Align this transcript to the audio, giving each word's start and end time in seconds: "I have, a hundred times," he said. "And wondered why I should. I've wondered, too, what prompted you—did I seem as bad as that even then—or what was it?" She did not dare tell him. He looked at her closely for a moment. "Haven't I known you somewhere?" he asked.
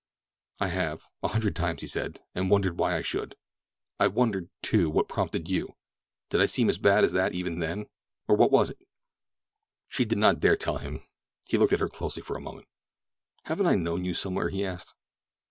"I 0.59 0.69
have, 0.69 1.03
a 1.21 1.27
hundred 1.27 1.55
times," 1.55 1.81
he 1.81 1.85
said. 1.87 2.19
"And 2.33 2.49
wondered 2.49 2.79
why 2.79 2.97
I 2.97 3.03
should. 3.03 3.35
I've 3.99 4.15
wondered, 4.15 4.49
too, 4.63 4.89
what 4.89 5.07
prompted 5.07 5.47
you—did 5.47 6.41
I 6.41 6.47
seem 6.47 6.69
as 6.69 6.79
bad 6.79 7.03
as 7.03 7.11
that 7.11 7.35
even 7.35 7.59
then—or 7.59 8.35
what 8.35 8.51
was 8.51 8.71
it?" 8.71 8.79
She 9.89 10.03
did 10.03 10.17
not 10.17 10.39
dare 10.39 10.57
tell 10.57 10.79
him. 10.79 11.03
He 11.43 11.59
looked 11.59 11.73
at 11.73 11.81
her 11.81 11.87
closely 11.87 12.23
for 12.23 12.35
a 12.35 12.41
moment. 12.41 12.67
"Haven't 13.43 13.67
I 13.67 13.75
known 13.75 14.03
you 14.03 14.15
somewhere?" 14.15 14.49
he 14.49 14.65
asked. 14.65 14.95